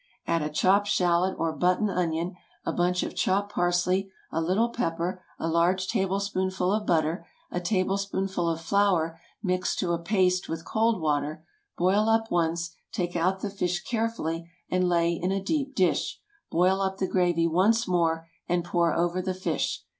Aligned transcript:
Add 0.25 0.41
a 0.41 0.49
chopped 0.49 0.87
shallot 0.87 1.35
or 1.37 1.53
button 1.53 1.87
onion, 1.87 2.35
a 2.65 2.73
bunch 2.73 3.03
of 3.03 3.13
chopped 3.15 3.51
parsley, 3.53 4.11
a 4.31 4.41
little 4.41 4.69
pepper, 4.69 5.23
a 5.37 5.47
large 5.47 5.85
tablespoonful 5.87 6.73
of 6.73 6.87
butter, 6.87 7.23
a 7.51 7.59
tablespoonful 7.61 8.49
of 8.49 8.59
flour 8.59 9.21
mixed 9.43 9.77
to 9.77 9.91
a 9.91 9.99
paste 9.99 10.49
with 10.49 10.65
cold 10.65 10.99
water; 10.99 11.45
boil 11.77 12.09
up 12.09 12.31
once, 12.31 12.73
take 12.91 13.15
out 13.15 13.41
the 13.41 13.51
fish 13.51 13.83
carefully, 13.83 14.49
and 14.71 14.89
lay 14.89 15.13
in 15.13 15.31
a 15.31 15.39
deep 15.39 15.75
dish. 15.75 16.19
Boil 16.49 16.81
up 16.81 16.97
the 16.97 17.05
gravy 17.05 17.45
once 17.45 17.87
more, 17.87 18.27
and 18.49 18.63
pour 18.65 18.95
over 18.95 19.21
the 19.21 19.35
fish. 19.35 19.83